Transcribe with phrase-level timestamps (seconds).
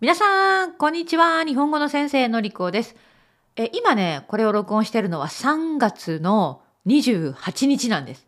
[0.00, 1.42] 皆さん、こんにちは。
[1.42, 2.94] 日本語の先生のりこです。
[3.56, 8.24] え、今ね、これを録音してるのは3月の28日なんです。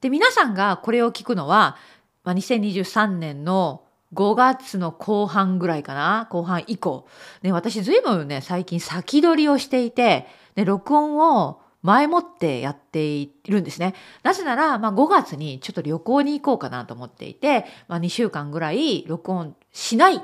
[0.00, 1.76] で、皆さんがこれを聞くのは、
[2.24, 3.82] まあ、2023年の
[4.14, 7.06] 5月の後半ぐらいかな後半以降。
[7.42, 10.26] ね、私ずいぶんね、最近先取りをしていて、
[10.56, 13.94] ね、録音を前もってやっているんですね。
[14.22, 20.22] なぜなら、まあ、5月にちょっと旅行に行こうかなと思っていて、まあ、2週間ぐらい録音しない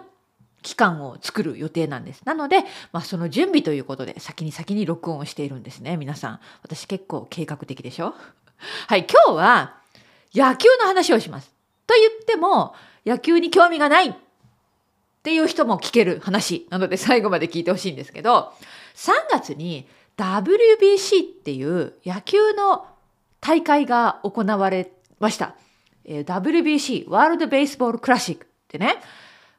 [0.66, 2.23] 期間を作る予定なんです。
[2.25, 5.97] なので、まあ、その準備ということで先に先に録音をしているんですね。
[5.97, 6.41] 皆さん。
[6.62, 8.15] 私結構計画的でしょ？
[8.89, 9.77] はい、今日は
[10.34, 11.52] 野球の話をします。
[11.87, 12.75] と言っても、
[13.06, 14.15] 野球に興味がないっ
[15.23, 18.53] ていう人も聞ける話なので最後まで聞いてほしいんですけど、
[18.97, 19.87] 3月に
[20.17, 22.87] WBC っていう野球の
[23.41, 25.55] 大会が行われました。
[26.05, 28.97] え WBC、ワールドベースボールクラシックってね、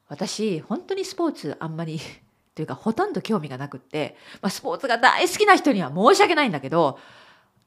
[0.07, 1.99] 私本当にスポーツあんまり
[2.55, 6.99] というかほとんど興味がなくって、まあ、スポーツが大好きな人には申し訳ないんだけど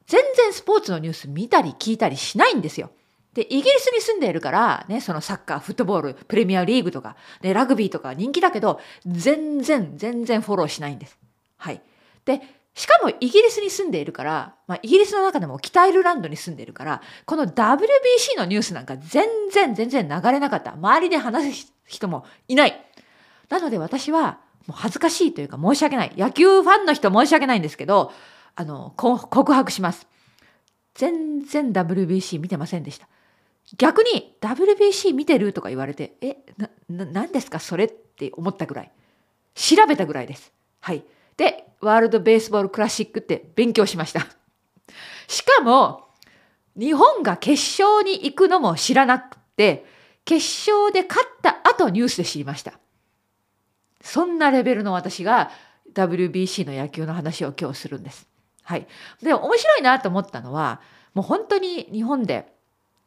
[0.05, 2.91] 全然スポーツのニュース見たり聞いたりしないんですよ。
[3.33, 11.17] でイギリスに住んでいるからねそのサッカーフットボールプレミアリーグとか、ね、ラグビーとか人気だけど全然全然フォローしないんです。
[11.55, 11.81] はい、
[12.25, 12.41] で
[12.73, 22.85] しかもイギリスに住んでいるから、まあ、イギリスの中でも北アイルランドに住んでいるからこの WBC のニュースなんか全然全然流れなかった周りで話す人もいない。
[23.49, 26.13] なので私はもう恥ずかしいというか申し訳ない。
[26.15, 28.11] 野球ファンの人申し訳ないんですけど、
[28.55, 30.07] あの、告白します。
[30.93, 33.07] 全然 WBC 見てませんでした。
[33.77, 38.91] 逆に WBC 見てるとか言われて、え、な、な、何ですかそれって思ったぐらい。
[39.55, 40.51] 調べたぐらいです。
[40.79, 41.03] はい。
[41.81, 44.25] ワールドベースボールクラシックって勉強しました。
[45.27, 46.09] しかも、
[46.77, 49.85] 日本が決勝に行くのも知らなくて、
[50.25, 52.73] 決勝で勝った後ニュースで知りました。
[54.01, 55.51] そんなレベルの私が
[55.93, 58.27] WBC の野球の話を今日するんです。
[58.63, 58.87] はい。
[59.21, 60.81] で、面白いなと思ったのは、
[61.13, 62.53] もう本当に日本で、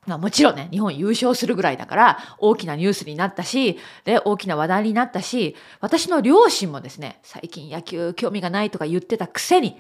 [0.07, 9.77] まあもちろんね、日本優勝するぐらいだから大きなニュースになったし、で、大きな話題になったし、私の両親もですね、最近野球興味がないとか言ってたくせに、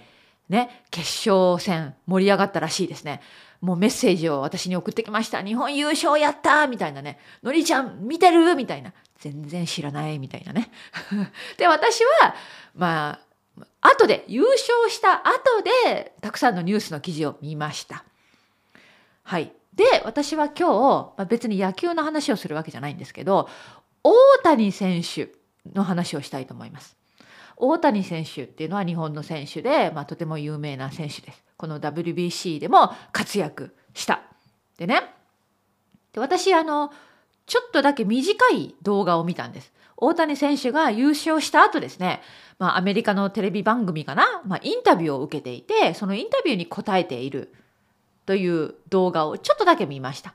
[0.48, 3.20] ね、決勝戦盛り上がったらしいですね。
[3.60, 5.42] もうメッセージを私に送ってきました。
[5.42, 7.18] 日本優勝やったみたいなね。
[7.42, 8.92] のりちゃん見てるみたいな。
[9.20, 10.70] 全然知らないみたいなね。
[11.56, 12.34] で、私は、
[12.74, 13.18] ま
[13.58, 18.04] あ、後で、優勝した後で、たくさんのニュースの記事を見ました。
[19.22, 19.50] はい。
[19.74, 23.48] で、私は今日、まあ、別に野球の話をするわけじゃないんですけど、
[24.02, 24.12] 大
[24.42, 25.32] 谷選手
[25.74, 26.96] の話をしたいと思います。
[27.56, 31.44] 大谷選手っていうのは日本の選手で、まあ、とても有名な選手です。
[31.56, 34.22] この WBC でも活躍した。
[34.76, 35.02] でね
[36.12, 36.92] で私あの
[37.46, 39.72] ちょっとだけ短い動画を見たんです。
[39.96, 42.20] 大谷選手が優勝した後ですね、
[42.58, 47.54] まあ、アメリカのテレビ番組かな、まあ、インタビューを受けていてそのインタビューに答えている
[48.26, 50.34] という動画をちょっとだけ見ました。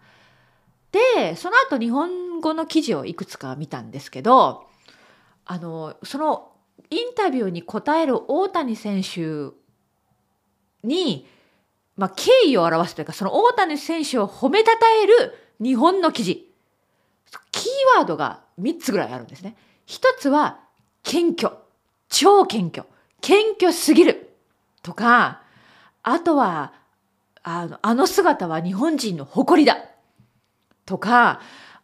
[0.91, 4.65] でその後日本語の記事をいくつか見たんですけど
[5.45, 6.51] あのその
[6.89, 9.53] インタビューに答える大谷選手
[10.83, 11.27] に、
[11.95, 16.49] まあ、敬意を表すというかその大谷選手を褒めたたえる日本の記事
[17.51, 19.55] キーワードが3つぐらいあるんですね。
[19.85, 20.59] 一つは
[21.03, 21.53] 謙虚
[22.09, 22.85] 超謙虚
[23.21, 24.35] 謙虚すぎる
[24.81, 25.41] とか
[26.03, 26.73] あとは
[27.43, 29.77] あのあの姿は日本人の誇りだ
[30.85, 31.41] とか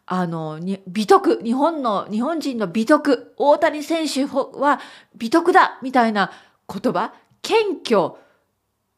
[0.08, 4.78] あの、美徳、日本の、日本人の美徳、大谷選手は
[5.16, 6.30] 美徳だみたいな
[6.72, 7.12] 言葉、
[7.42, 8.12] 謙虚、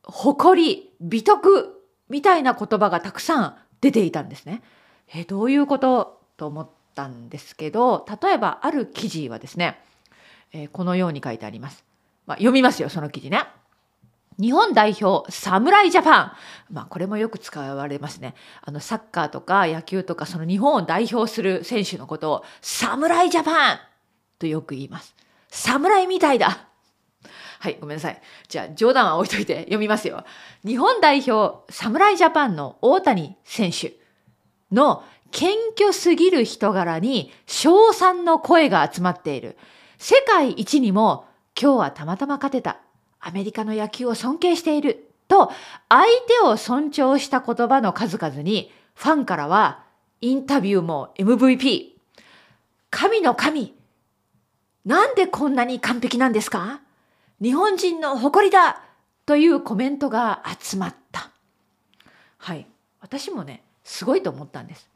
[0.02, 4.62] 誇り、美徳みたいな言葉がたくさん出ていたんですね。
[5.14, 6.20] え、どういうこと？
[6.36, 9.82] と思ったんですけど、例えばある記事はですね、
[10.52, 11.84] えー、このように書いてあります。
[12.26, 13.44] まあ、読みますよ、その記事ね。
[14.40, 16.32] 日本代表、侍ジャパン。
[16.70, 18.34] まあ、これもよく使われますね。
[18.62, 23.78] あの、サッカーとか野球とか、その日本を代表する選手のことを、侍ジャパン
[24.38, 25.16] とよく言います。
[25.50, 26.68] 侍みたいだ。
[27.58, 28.20] はい、ごめんなさい。
[28.46, 30.22] じゃあ、冗談は置いといて読みますよ。
[30.64, 33.94] 日本代表、侍ジャパンの大谷選手
[34.70, 35.02] の
[35.32, 39.58] 謙虚すぎる人柄に称賛の声が集まっている。
[39.98, 41.26] 世界一にも
[41.60, 42.78] 今日はたまたま勝てた。
[43.28, 45.52] アメリカの野球を尊敬していると
[45.90, 49.84] 相手を尊重した言葉の数々にファンからは
[50.22, 51.90] インタビューも MVP
[52.90, 53.74] 神の神
[54.86, 56.80] なんでこんなに完璧なんですか？
[57.42, 58.82] 日本人の誇りだ
[59.26, 61.30] というコメントが集まった。
[62.38, 62.66] はい。
[63.00, 64.88] 私もね、すごいと思ったんです。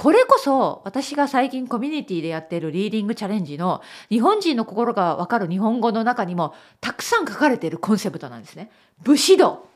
[0.00, 8.70] これこそ私が最近コミュニティでやっているリーディングチャレンジの日本人の心がわかる日本語の中にもたくさん書かれているコンセプトなんですね。
[9.02, 9.68] 武士道。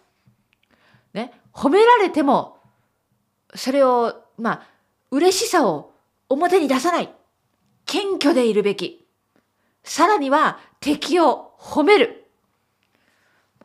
[1.13, 2.57] ね、褒められても
[3.55, 4.67] それをまあ
[5.11, 5.93] 嬉しさを
[6.31, 7.13] 表に出さない。
[7.85, 9.07] 謙虚でいるべき。
[9.83, 12.31] さらには敵を褒める。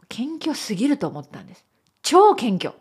[0.10, 1.66] 謙虚すぎると思ったんです。
[2.02, 2.74] 超謙虚。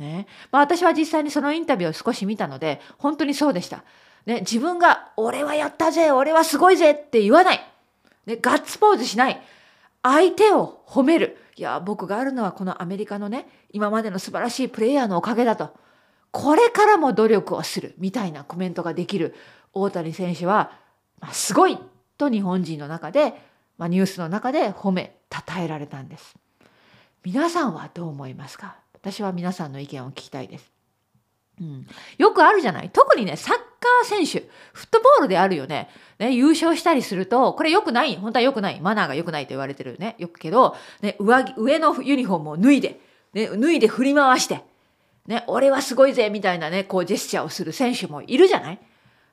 [0.00, 0.26] ね。
[0.50, 3.84] まあ私は実際にそのインタビューを少し見たので、本当にそうでした。
[4.26, 7.60] ね、自分が、俺はやったぜ、俺はすごいぜって言わない。
[8.26, 9.40] ね、ガッツポーズしない。
[10.02, 11.38] 相手を褒める。
[11.56, 15.74] いや、僕があるのはこのアメリカのね、今までの素晴らしいプレイヤーのおかげだと。
[16.32, 17.94] これからも努力をする。
[17.98, 19.34] みたいなコメントができる
[19.72, 20.72] 大谷選手は、
[21.20, 21.78] まあ、すごい
[22.18, 23.34] と日本人の中で、
[23.78, 26.34] まあ、ニュースの中で褒め、称えられたんです。
[27.24, 28.76] 皆さんはどう思いますか？
[29.02, 30.70] 私は皆さんの意見を聞きたいです。
[31.60, 31.86] うん、
[32.16, 32.90] よくあるじゃない？
[32.90, 35.90] 特にね、サッカー選手、フットボールであるよね。
[36.18, 38.16] ね、優勝したりすると、これ良くない？
[38.16, 38.80] 本当は良くない。
[38.80, 40.16] マナーが良くないと言われてるね。
[40.18, 43.00] よくけど、ね、上着、上のユニフォームを脱いで、
[43.34, 44.62] ね、脱いで振り回して、
[45.26, 48.78] ね、俺はすごいぜみたいなね、こうジェスチャーをする選手もいるじゃない？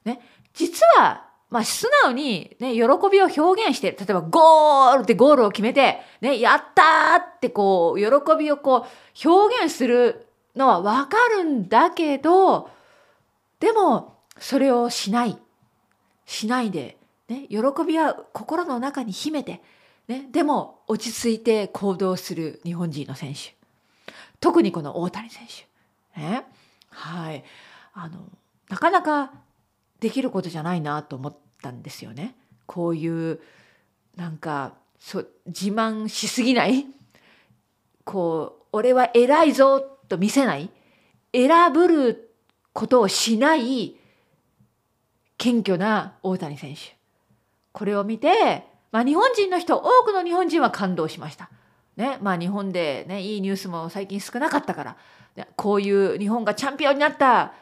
[0.04, 0.20] ね、
[0.54, 8.06] 実はまあ、素直にね、喜びを表現して例えばゴールってゴールを決めて、ね、やったーってこう、喜
[8.38, 12.70] びをこう、表現するのはわかるんだけど、
[13.60, 15.38] でも、それをしない。
[16.26, 16.98] しないで、
[17.30, 19.62] ね、喜びは心の中に秘めて、
[20.08, 23.56] ね、でも落ち着いて行動する日本人の選手。
[24.40, 25.44] 特にこの大谷選
[26.16, 26.20] 手。
[26.20, 26.46] ね、
[26.90, 27.44] はい。
[27.94, 28.20] あの、
[28.70, 29.32] なかなか
[30.00, 32.36] できることじゃないなと思ったんですよね。
[32.66, 33.40] こういう
[34.16, 36.86] なんかそ自慢しすぎない？
[38.04, 40.70] こう俺は偉いぞと見せない？
[41.34, 42.32] 選ぶる
[42.74, 43.96] ことをしない？
[45.38, 46.98] 謙虚な大谷選手。
[47.72, 51.50] これを見て、まあ、日本人の人多くの日本人は感動しました。
[51.96, 54.98] ねまあ、日本で、ね、いいニュースも最近少なかったから、
[55.36, 57.54] ね、こういう日本がチャンピオンになった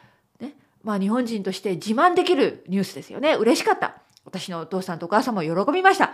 [0.86, 3.34] まあ日本人として自慢できるニュースですよね。
[3.34, 3.96] 嬉しかった。
[4.24, 6.12] 私のお父さんとお母さんも喜びました。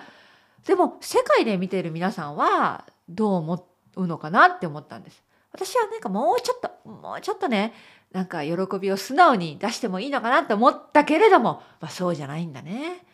[0.66, 5.22] でも世界で見ている皆さんはどう思うのかなって思ったんです。
[5.52, 7.74] 私はなんかもうちょっと、もうちょっとね、
[8.12, 13.04] なんか喜びを素直に出してもいいのかなって思ったけれども、まあそうじゃないんだね。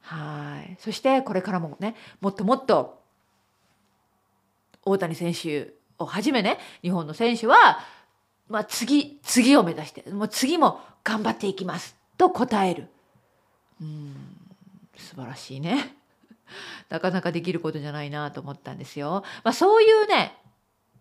[0.00, 0.76] はい。
[0.80, 3.00] そしてこれからもね、もっともっと
[4.84, 7.78] 大谷選手をはじめね、日本の選手は
[8.48, 12.88] まあ、次、次を目指して、もう次も頑張っていきますと答える。
[13.80, 14.14] うん、
[14.96, 15.96] 素晴らしいね。
[16.88, 19.24] なかなかできることじゃないなと思ったんですよ。
[19.42, 20.36] まあ、そういうね、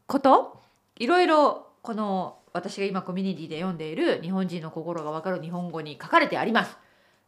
[0.07, 0.61] こと、
[0.97, 6.77] いろいろこの私が今コミュニティで読んでいる日本人の心がわかる日本語に書かれてあります。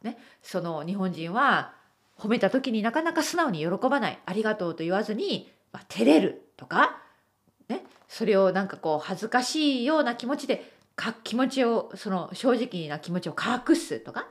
[0.02, 1.74] ね、その日本人は
[2.18, 7.02] 褒めた時になかなか素直に喜ばない、ありがとうと言わずに、まあ、照れるとか、
[7.68, 14.26] ね、それをなんかこう恥ずかしいような気持ちでか気持ちをその正直な気持ちを隠すとか。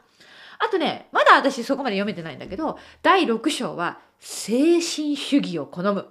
[0.58, 6.08] あとねまだ私そこまで読めてないんだけど第6章は精神主義を好む。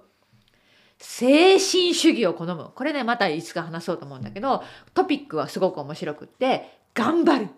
[0.98, 2.70] 精神主義を好む。
[2.74, 4.62] これねまたいつか話そうと思うんだけど
[4.92, 7.48] トピックはすごく面白くって頑張る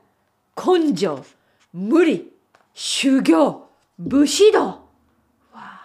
[0.57, 1.23] 根性
[1.73, 2.33] 無理
[2.73, 4.61] 修行武士道。
[5.53, 5.81] わ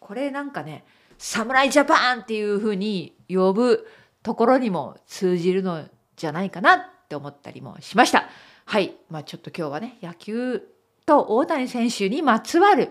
[0.00, 0.84] これなんかね
[1.18, 3.86] 侍ジャパンっていうふうに呼ぶ
[4.22, 5.84] ところにも通じるの
[6.16, 8.28] じゃないかなって思ったりもしました。
[8.64, 8.94] はい。
[9.10, 10.62] まあちょっと今日はね、野球
[11.06, 12.90] と大谷選手にまつわる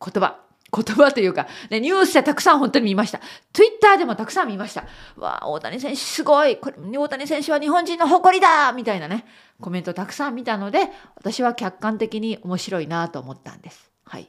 [0.00, 0.44] 言葉。
[0.74, 3.20] 言葉というか、ね、ニュースでたくさん本当に見ました。
[3.52, 4.84] Twitter でもたくさん見ました。
[5.16, 9.24] わあ、大谷選手すごいこれ大谷選手は日本人の誇りだみたいなね、
[9.60, 13.88] コメントたくさん見たので、私は客観的に面白いなと思ったんです。
[14.04, 14.28] はい。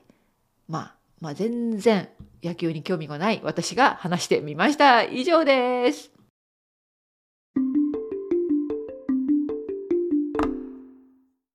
[0.68, 2.10] まあ、まあ全然
[2.46, 5.04] 野球に興味がない私が話してみました。
[5.04, 6.15] 以上です。